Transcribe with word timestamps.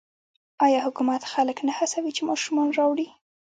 آیا 0.65 0.79
حکومت 0.87 1.21
خلک 1.31 1.57
نه 1.67 1.73
هڅوي 1.79 2.11
چې 2.17 2.21
ماشومان 2.29 2.67
راوړي؟ 2.77 3.07